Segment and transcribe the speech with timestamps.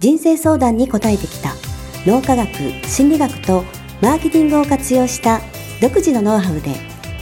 [0.00, 1.52] 人生相談に応えてきた
[2.06, 2.48] 脳科学
[2.88, 3.64] 心理学と
[4.00, 5.42] マーケティングを活用した
[5.82, 6.74] 独自のノウハウで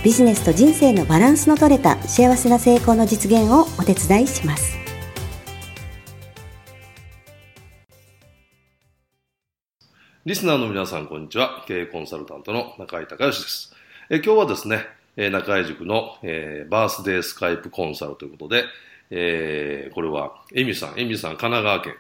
[0.04, 4.78] ビジネスと人生のバランスの取れた幸せな成功の実現をお手伝いします
[10.24, 11.65] リスナーの皆さん、こんにちは。
[11.66, 13.74] 経営コンサルタントの中井隆義です。
[14.10, 14.84] え今日はですね、
[15.16, 18.65] え中井塾の、えーバースデースカイプコンサルということで、
[19.10, 21.95] えーこれは、エミさん、エミさん、神奈川県。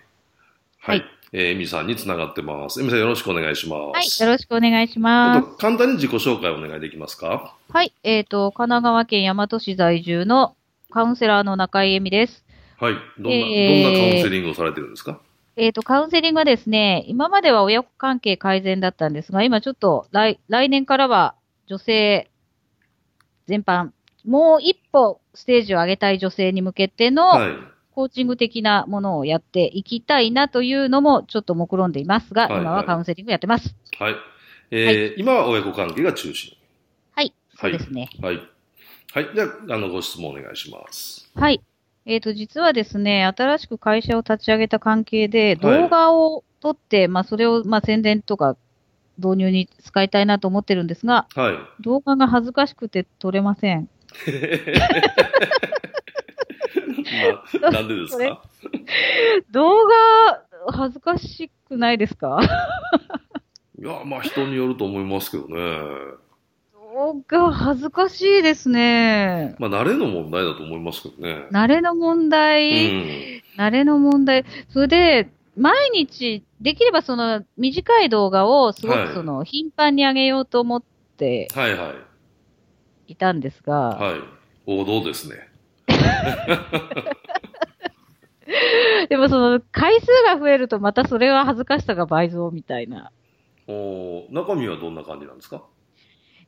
[0.88, 0.98] はい。
[1.00, 2.80] はいえーエミさんにつながってます。
[2.80, 4.20] エミさん、よろしくお願いします。
[4.22, 7.54] はい、よろしくお願いしまっと簡単に自己紹介お願いできますか？
[7.68, 7.72] す。
[7.74, 10.56] はい、えっ、と、神奈川県大和市在住の
[10.90, 12.46] カウンセラーの中井恵美です。
[12.80, 12.94] はい。
[13.18, 15.20] どんな、えーどんなカウンセリングをされてるんですか？
[15.56, 21.34] えっ、と、カウンセリングはですね、今までは親子関係改善だったんですが、今ちょっと来、来年からは
[21.66, 22.30] 女性
[23.46, 23.90] 全般、
[24.24, 27.52] もう一歩ステージを上げたい女性に向けてのはい。
[27.98, 33.74] コーチング的なものをやっていきたいなというのもちょっと目論んでいますが、はい今はカウンセリングやってます。
[33.98, 34.14] はい。
[34.70, 36.56] えー今は親子関係が中心。
[37.16, 38.08] はい、はいそうですね。
[38.22, 38.36] はい。
[39.14, 39.28] はい。
[39.34, 41.28] じゃあ、あの、ご質問お願いします。
[41.34, 41.60] はい。
[42.06, 48.56] えっ、と、実はですね、新しく会社を立ち上げた関係で、はい動画を撮って、まあ、それを、まあ、宣伝とか
[49.16, 51.82] 導入に使いたいなと思ってるんですが、はい。
[51.82, 53.88] 動画が恥ずかしくて撮れません。
[57.62, 58.42] まあ、なんでですか？
[59.50, 60.42] 動画、
[60.72, 62.38] 恥ずかしくないですか？
[63.78, 65.78] いや、まあ人によると思いますけどね。
[66.74, 69.54] 動画、恥ずかしいですね。
[69.58, 71.44] まあ慣れの問題だと思いますけどね。
[71.52, 73.42] 慣れの問う題、ん。
[73.56, 74.44] 慣れの問題。
[74.70, 80.82] それで、毎日、できればその短い動画をすごはいくその頻繁に上げようと思っ
[81.16, 81.90] てはいは
[83.08, 83.12] い。
[83.12, 84.20] いたんですが、はい。
[84.66, 85.36] 王道ですね。
[89.08, 93.10] でもその回数が増えるとまたそれは恥ずかしさが倍増みたいな。
[93.66, 95.62] おー中身はどんな感じなんですか？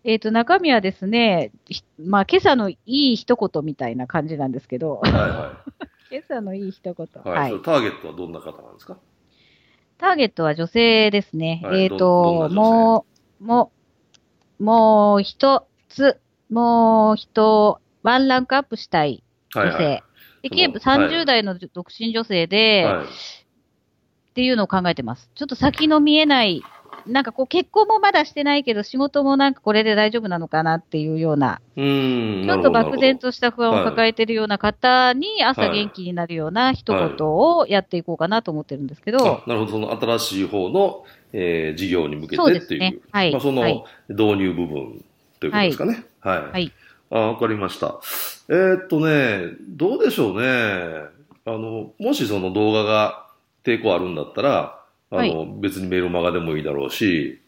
[0.03, 5.63] えっ、と、中身はですね、ひまあ今朝のいい一言みたいな感じなんですけど、はいは
[6.11, 7.07] 今朝のいい一言。
[7.07, 7.11] い。
[7.29, 7.35] は。
[7.35, 8.97] はいターゲットはどんな方なんですか？
[9.99, 11.61] ターゲットは女性ですね。
[11.63, 13.05] はいえっ、と、も
[13.41, 13.73] う、も
[14.59, 16.19] う、もう一つ、
[16.51, 19.23] もう一、ワンランクアップしたい
[19.55, 19.77] 女性。
[19.77, 20.03] はいはい。
[20.43, 23.07] でそのきれば30代の独身女性で、はい。
[24.31, 25.29] っていうのを考えてます。
[25.35, 26.63] ちょっと先の見えない、
[27.07, 32.47] なんかこう結婚もまだしてないけど仕事もなんかこれで大丈夫なのかなっていうような、うーん。
[32.47, 39.73] ちょっと漠然とした不安を抱えているような方に朝はい元気になるような一言をやっていこうかなと思ってるんですけど、あなるほど。
[39.73, 42.61] その新しい方の、えー事業に向けてっていう。
[42.61, 42.99] ですね。
[43.11, 43.33] はい。
[43.33, 43.85] まあ、そのはい。
[44.09, 45.05] 導入部分
[45.41, 46.05] ということですかね。
[46.21, 46.43] はい。
[46.53, 46.73] はい
[47.11, 48.01] あ、わかりました。
[48.49, 50.47] えーっとね、どうでしょうね。
[51.45, 53.27] あの、もしその動画が
[53.65, 57.41] 抵抗あるんだったら、あの、は別にメールマガでもいいだろうし、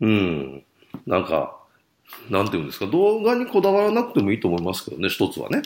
[0.00, 0.64] うん。
[1.06, 1.56] なんか、
[2.28, 5.62] なんていうんですか、動画にこだわらなくてもいいと思いますけどね、一つはね。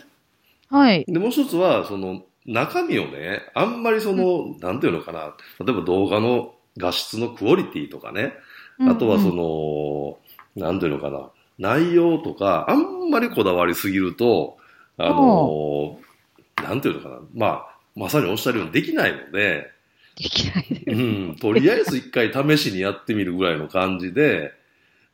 [0.69, 1.05] はい。
[1.07, 8.35] で、もう一つは、その、中身をね、あんまりその、なんていうのかな、例えば動画の画質のクオリティとかね、
[8.89, 10.19] あとはその、
[10.57, 14.57] の、なんていうのかな、内容とか、あんまりこだわりすぎると、
[14.99, 15.99] あの、
[16.63, 19.71] なんていうのかな、まあ、まさにおっしゃるようにできないので、
[20.17, 20.91] できないです。
[20.91, 20.95] う
[21.33, 24.53] ん、とりあえず一回試しにやってみるぐらいの感じで、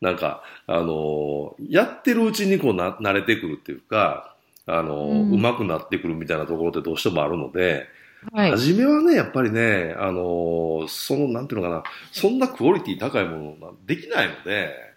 [0.01, 4.35] なんか、あの、やってるうちにこうな、慣れてくるっていうか、
[4.67, 5.31] あの、うん。
[5.41, 7.87] 上手くなってくるみたいなところってどうしてもあるので、
[8.33, 8.51] はい。
[8.53, 14.92] 初めはね、やっぱりね、あの、その、なんていうのかな、そんなクオリティ高いものができないので、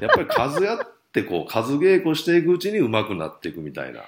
[0.00, 0.78] やっぱり数やっ
[1.12, 4.00] て、こう、数稽古していくうちに上手くなっていくみたいな、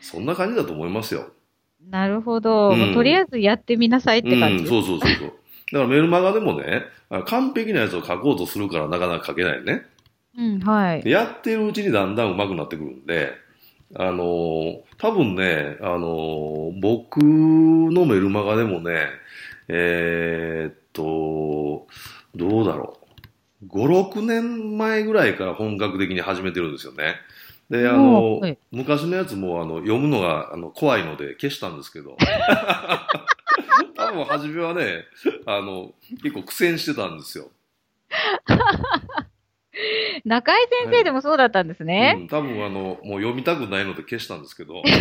[0.00, 1.28] そんな感じだと思いますよ。
[1.90, 4.64] なるほど、うんとりあえずやってみなさいって感じ？
[4.64, 5.28] うん、そうそうそうそう。
[5.28, 5.38] だか
[5.72, 9.86] らメルマガでもね、あ完璧なやつを書こうとするからなかなか書けないね。
[10.36, 11.02] うん、はい。
[11.02, 13.32] でやってるうちにだんだん上手くなってくるんで、
[13.94, 19.06] あのー多分ね、あのー僕のメルマガでもね、
[19.68, 21.86] えーっと、
[22.34, 22.97] どうだろう。
[23.66, 27.16] 5、6年前ぐらいから本格的に始めてるんですよね。
[27.70, 32.16] で、あの、はい昔のやつもあの読むのがあの怖いので消したんですけど、
[33.96, 35.04] 多 多分初めはね、
[35.46, 37.50] あの、結構苦戦してたんですよ。
[40.24, 42.14] 中井先生でもそうだったんですうね。
[42.14, 44.82] ん、多分あの、もう読みたくないので消したんですけど。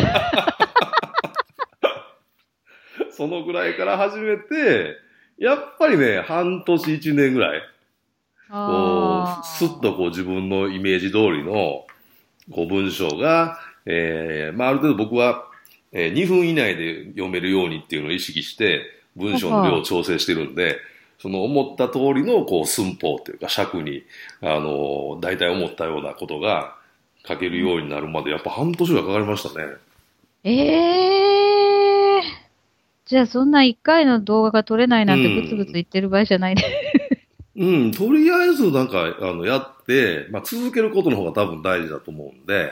[3.11, 4.95] そのぐらいから始めて、
[5.39, 7.61] やっぱりね、半年一年ぐらい、
[8.49, 11.85] こあう、スッとこう自分のイメージ通りの、
[12.51, 15.45] こう文章が、えーまあある程度僕は、
[15.91, 18.83] えー2分以内で読めるようにっていうのを意識して、
[19.15, 20.77] 文章の量を調整してるんで、
[21.19, 24.03] その思った通りのこう寸法というか尺に、
[24.41, 26.75] あの、大体思ったようなことが
[27.27, 29.65] 書けるようになるまで、やっぱ半年はかかりましたね。
[30.43, 32.21] ええー。
[33.05, 36.63] じゃあそんな一回の動画が撮れないなんてうんブツブツ言ってる場合じゃないね。
[37.57, 42.71] うん、とりあえずなんか、あの、やって、まあ、続けることの方が多分大事だと思うんで、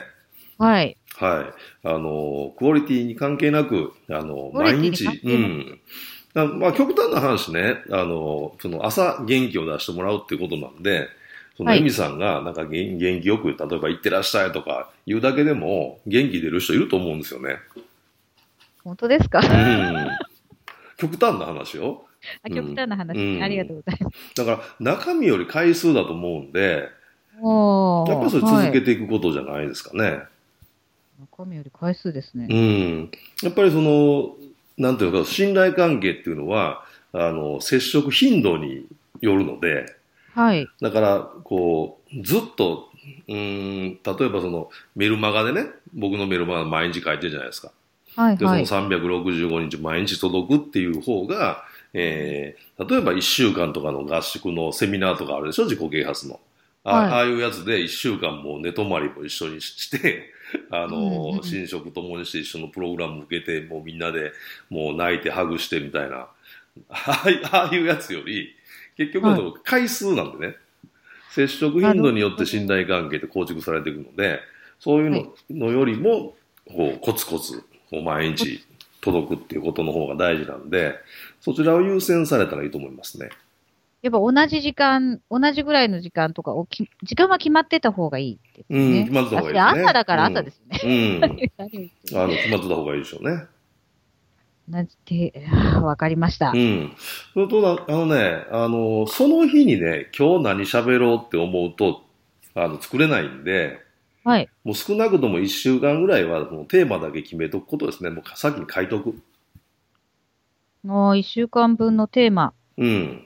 [0.58, 0.96] はい。
[1.16, 1.52] は
[1.84, 1.86] い。
[1.88, 5.80] あの、クオリティに関係なく、あの、毎日うん。
[6.34, 11.08] あまあ、極端な話ね、あの、その朝元気を出してもらうってことなんで、
[11.56, 17.56] そのはいエミさんがなんか元元気よく、例えば行ってらっしゃいとか言うだけでも元気出る人いると思うんですよね。
[18.84, 19.40] 本当ですか？
[19.40, 20.08] うん。
[20.98, 22.04] 極端な話よ。
[22.42, 24.34] あ極端な話、うんありがとうございます。
[24.34, 26.88] だから中身より回数だと思うんで、
[27.40, 30.22] やっぱりそれ続はいけていくことじゃないですかね。
[31.36, 32.46] 中身より回数ですね。
[32.50, 33.10] うん。
[33.42, 34.36] やっぱりその、
[34.76, 38.86] なんていうのか、信頼関係っていうのは、あの、接触頻度に
[39.20, 39.86] よるので、
[40.34, 40.68] はい。
[40.82, 42.90] だから、こう、ずっと、
[43.28, 47.72] うーん、例えばその、メルマガでね、僕のメルマガ毎日書いてるじゃないですか。
[48.16, 48.64] はい、で、そのはい。
[48.64, 56.40] 365日毎日届くっていう方が、えー、例えば1週間とかの合宿のセミナーとかあるでしょ、自己啓発の。
[56.84, 57.10] あ,、はい。
[57.10, 60.32] ああいうやつで1週間もう寝泊まりも一緒にして、
[60.70, 64.32] あうんの、うん寝食ともにして一緒のプログラム受けて、もうみんなで
[64.70, 66.28] もう泣いてハグしてみたいな、
[66.90, 67.24] あ
[67.70, 68.54] あいうやつより、
[68.96, 70.56] 結局あの回数なんでね、
[71.30, 74.40] 接触頻度によって信頼関係って構築されていくので、
[74.78, 76.36] そういうののよりも、
[76.66, 78.64] こう、コツコツ、こう毎日
[79.06, 80.96] 届くっていうことの方が大事なんで、
[81.40, 83.30] そちらを優先されたらいいと思いますね。
[84.02, 88.78] やっぱ同じ時間、同じぐらいの時間とかをき、時間は決まってた方がいいですね。
[88.78, 90.80] うん決まってた方がいいですね朝だから朝ですね。
[90.84, 91.20] うん。
[91.20, 93.46] 何を言ってるあの、決まってた方がいいでしょうね。
[94.68, 95.46] 同じて、
[95.82, 96.58] わかりましたう。
[96.58, 96.92] ん。
[97.32, 102.02] それとな、あのね、あの、その日にね、今日何喋ろうって思うと、
[102.54, 103.85] あの、作れないんで、
[104.26, 104.48] はい。
[104.64, 108.10] もう少なくとも1週間ぐらいは、もうテーマだけ決めとくことですね。
[108.10, 109.14] もう先に書いとく。
[110.82, 113.24] もう一週間分のテーマ、うん。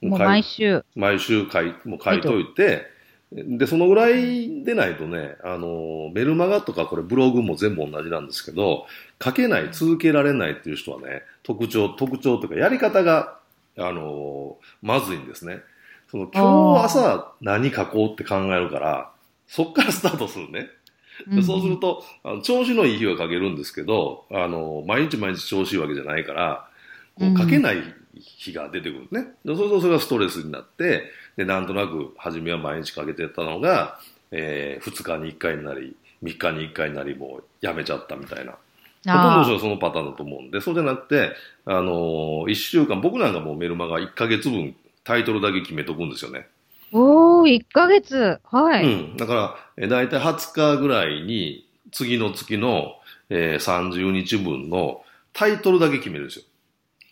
[0.00, 0.82] もう毎週。
[0.96, 2.86] 毎週書い、もう書いといて、
[3.32, 8.86] で、そのぐらいでないとね、あの、メルマガとかこれブログも全部同じなんですけど、
[9.22, 13.36] 書けない、続けられないっていう人はね、特徴、特徴というかやり方が、
[13.76, 15.60] あの、まずいんですね。
[16.10, 19.13] その、今日朝何書こうって考えるから、
[19.54, 20.66] そっからスタートするね。
[21.28, 26.68] でそうすると、あの調子のいい日は書けるんですけど、あの、毎日毎日調子いいわけじゃないから、
[27.14, 27.76] こう書けない
[28.16, 29.28] 日が出てくるね。
[29.44, 31.04] でそうするとそれがストレスになって、
[31.36, 34.00] で、なんとなく、初めは毎日書けてたのが、
[34.32, 38.52] えー、2日に1回になり、3日に1回になり、もうやめちゃったみたいな。
[38.52, 38.58] ほ
[39.04, 41.30] とんどのあ人はそのパターンだと思うんで、そうじゃなくて、
[41.64, 46.48] あのー、1週間、僕なんかもうメルマガ1ヶ月分、タイトルだけ決めとくんですよね。
[47.44, 48.40] ーおー、1ヶ月。
[48.44, 48.84] はい。
[48.84, 49.16] うん。
[49.16, 52.94] だから、えいたい20日ぐらいに、次の月の、
[53.30, 56.44] えー、30日分のタイトルだけ決めるんですよ。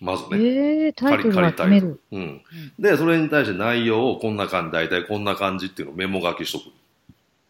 [0.01, 0.39] まずね。
[0.39, 2.01] えー、タイトルは決める。
[2.11, 2.43] うん。
[2.79, 6.73] で、それに対して内容をこんな感じ、大体こんな感じっていうのをメモ書きしとく。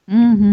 [0.08, 0.46] うん、うん、う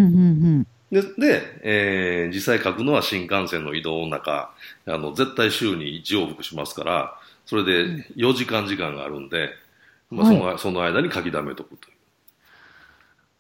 [0.62, 4.54] ん、で、で、えー実際書くのは新幹線の移動の中、
[4.86, 9.50] あの、絶対週に1往復しますから、それで4時間時間があるんで、
[10.10, 11.99] まあ、その、その間に書き溜めとくという。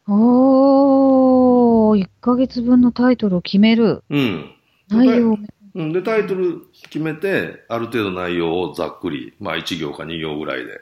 [0.10, 1.90] うん。
[1.92, 4.04] おー、1ヶ月分のタイトルを決める。
[4.10, 4.56] うん。
[4.90, 5.38] 内容を。
[5.76, 10.80] うん、で、タイトル決めて、ある程度内容をざっくり、まあ1行か2行ぐらいで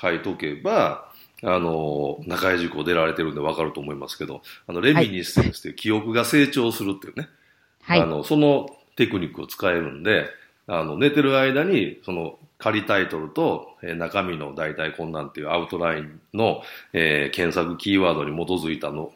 [0.00, 1.10] 書いとけば、
[1.42, 7.28] あの、中井塾を出られてるんでわかると思いますけど、あの、レミニステンスという記憶が成長するっていうね、
[7.82, 8.00] はい。
[8.00, 10.26] あの、そのテクニックを使えるんで、
[10.66, 19.12] あの、寝てる間に、その、仮タイトルと、えー中身の大体こんなんっていうアウトラインの、えー検索キーワードに基づいたの、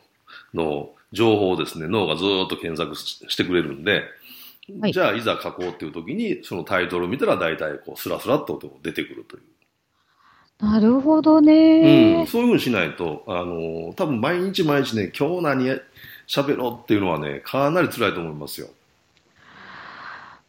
[0.55, 4.05] の情報をですね、脳がずーっと検索ししてくれるんで、
[4.81, 9.43] はいじゃあいざ書こうっていう時に、そのタイトルを見たら大体こう、スラスラっと出てくるという。
[10.65, 12.27] なるほどうん、ね。
[12.29, 15.81] そういうふうにしないと、あの、多分毎日毎日ね、今日何
[16.29, 18.69] 喋ろうっていうのはね、かなり辛いと思いますよ。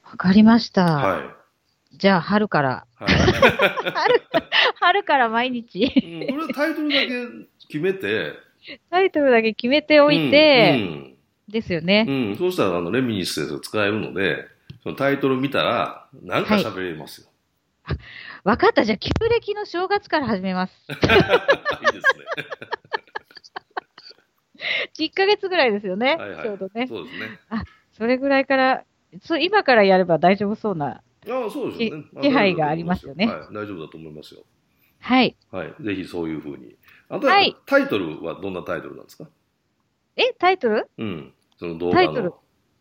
[0.03, 0.83] わかりました。
[0.83, 1.40] はい。
[1.93, 2.85] じゃあ、春から。
[2.95, 3.09] はい。
[3.09, 4.21] 春、
[4.79, 7.27] 春から毎日、うん、これタイトルだけ
[7.67, 8.33] 決めて、
[8.89, 11.17] タイトルだけ決めておいて、うん
[11.51, 12.05] ですよね。
[12.07, 14.47] うん、うんそうしたら、あの、レミニスで使えるので、
[14.83, 17.27] そのタイトル見たら、なんか喋れますよ。
[18.43, 18.83] わかった。
[18.85, 20.73] じゃあ、旧暦の正月から始めます。
[20.89, 21.15] いいですね。
[24.97, 26.15] 1ヶ月ぐらいですよね。
[26.15, 26.43] はいはい。
[26.43, 26.87] ちょうどね。
[26.87, 27.39] そうですね。
[27.93, 28.83] それぐらいから、
[29.21, 31.01] そう今からやれば大丈夫そうな。
[31.29, 32.03] ああ、そうですよね。
[32.15, 34.43] 気気配がありますよねはい、大丈夫だと思いますよ。
[34.99, 35.35] はい。
[35.51, 35.75] はい。
[35.81, 36.75] ぜひそういうふうに。
[37.09, 39.27] あとはいタイトルはどんなタイトルなんですか？
[40.15, 40.89] え、タイトル？
[40.97, 41.33] うん。
[41.57, 42.05] その動画の。
[42.05, 42.33] タイトル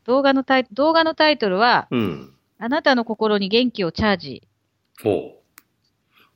[0.05, 2.35] 動画のタイ動画のタイトルは、うん。
[2.59, 4.49] あなたの心に元気をチャージ。
[5.03, 5.61] ほう。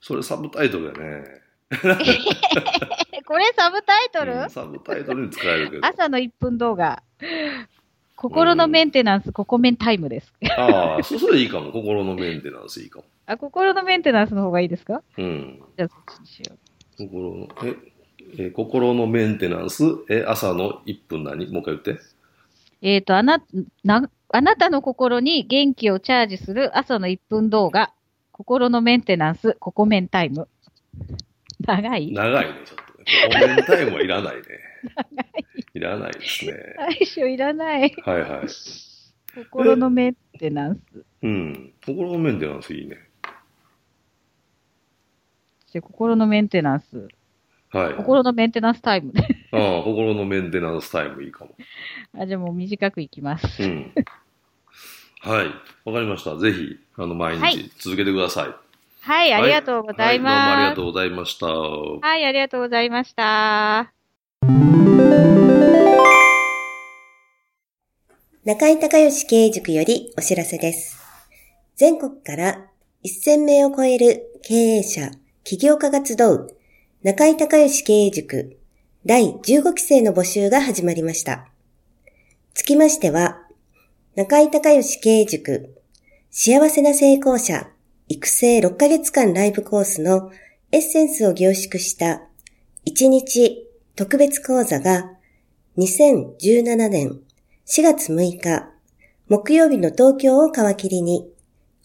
[0.01, 1.25] それサブタイトルやね。
[1.73, 5.87] え、 これサブタイトル、うんサブタイトルに使えるけど。
[5.87, 7.03] 朝の1分動画。
[8.17, 10.33] 心のメンテナンス、ココメンタイムです。
[10.57, 11.73] ああ、そそれいいかも。
[11.73, 13.05] 心のメンテナンスいいかも。
[13.27, 15.03] あ、心のメンテナンスの方がいいですか？
[15.19, 15.63] うん。
[15.77, 17.09] じゃあ、そっちにしよう。
[17.09, 17.49] 心の、
[18.39, 21.47] え、え心のメンテナンス、え、朝の1分何？
[21.51, 21.99] もう一回言って。
[22.83, 23.43] えっ、と、あな、
[23.83, 27.93] な、あなたの心に元気をチャージする朝の1分動画。
[28.33, 30.49] 心のメンテナンス、ココメンタイム。
[31.61, 32.13] 長い？
[32.13, 33.47] 長いね、ちょっとね。
[33.47, 34.43] コメンタイムはいらないね。
[35.54, 36.55] いらないですね。
[36.79, 37.95] 最初いらない。
[38.05, 38.47] はいはい。
[39.51, 41.05] 心のメンテナンス。
[41.23, 41.73] うん。
[41.85, 42.97] 心のメンテナンスいいね。
[45.73, 47.09] じゃあ心のメンテナンス。
[47.71, 47.95] はい。
[47.95, 49.13] 心のメンテナンスタイム。
[49.51, 51.57] ああ、心のメンテナンスタイムいいかも。
[52.17, 53.63] あ、じゃあもう短くいきます。
[53.63, 53.93] うん。
[55.21, 55.47] はい。
[55.85, 56.37] わかりました。
[56.37, 58.55] ぜひ、あの、毎はい日続けてください。
[59.01, 60.71] はい、ありがとうございはどうもあります。
[60.71, 61.47] がとうございました。
[61.47, 63.93] はい、ありがとうございました。
[68.47, 70.99] 中井隆義経営塾よりお知らせです。
[71.77, 72.67] 全国から
[73.03, 75.13] 1000名を超える経営者、
[75.45, 76.55] 起業家が集う
[77.03, 78.59] 中井隆義経営塾
[79.07, 81.49] 第15期生の募集が始まりました。
[82.53, 83.39] つきましては、
[84.15, 85.83] 中井隆義経営塾
[86.31, 87.71] 幸せな成功者
[88.11, 90.31] 育成6ヶ月間ライブコースの
[90.71, 92.21] エッセンスを凝縮した
[92.87, 95.13] 1日特別講座が
[95.79, 97.21] 2017年
[97.67, 98.69] 4月6日、
[99.27, 101.27] 木曜日の東京を皮切りに、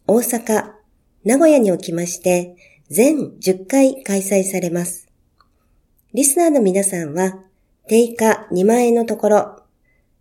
[0.07, 0.73] 大阪、
[1.23, 2.57] 名古屋におきまして、
[2.89, 5.07] 全10回開催されます。
[6.13, 7.39] リスナーの皆さんは、
[7.87, 9.63] 定価2万円のところ、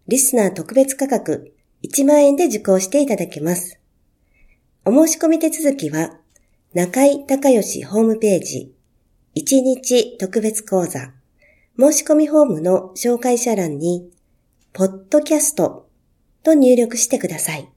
[0.07, 3.81] リスナー特別価格1万円で受講していただけます。
[4.85, 6.21] お申し込み手続きは、
[6.73, 8.73] 中井隆義ホームページ、
[9.35, 11.13] 1日特別講座、
[11.77, 14.09] 申し込みフォームの紹介者欄に、
[14.79, 15.89] ポッドキャスト
[16.45, 17.69] と入力してください。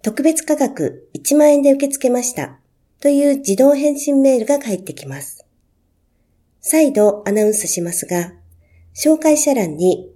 [0.00, 2.58] 特別価格1万円で受け付けました
[3.00, 5.46] という自動返信メールが返ってきます。
[6.62, 8.32] 再度アナウンスしますが、
[8.94, 10.10] 紹介者欄に、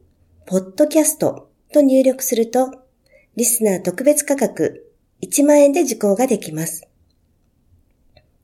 [0.46, 2.72] ポッドキャストと入力すると、
[3.36, 4.90] リスナー特別価格
[5.20, 6.88] 1万円で受講ができます。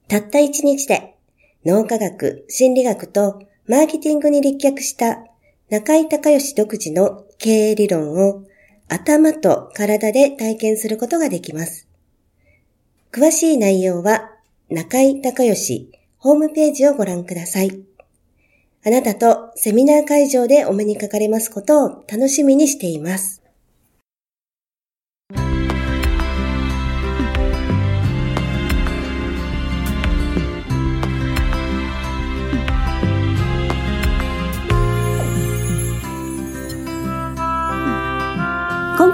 [0.08, 1.16] たった1日で
[1.64, 5.24] 脳科学、心理学とマーケティングに立脚した
[5.70, 8.42] 中井隆義独自の経営理論を
[8.88, 11.86] 頭と体で体験することができます。
[13.12, 14.30] 詳しい内容は
[14.70, 17.82] 中井隆義ホームページをご覧ください。
[18.82, 23.42] あなたとセミナー会場でお目にかかれますことを楽しみにしています。